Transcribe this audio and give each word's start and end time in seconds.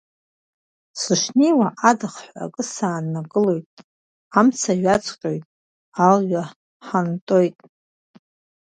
Сышнеиуа, 1.01 1.67
адыхҳәа 1.89 2.29
акы 2.43 2.63
сааннакылоит, 2.73 3.65
амца 4.39 4.73
ҩаҵҟьоит, 4.83 5.45
алҩа 6.07 6.43
ҳантоит. 6.87 7.57